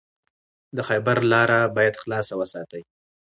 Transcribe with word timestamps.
د 0.75 0.77
خیبر 0.87 1.17
لاره 1.31 1.59
باید 1.75 1.99
خلاصه 2.01 2.33
وساتئ. 2.41 2.81